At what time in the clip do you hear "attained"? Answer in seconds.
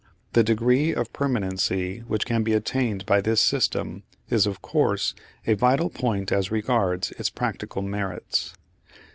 2.55-3.05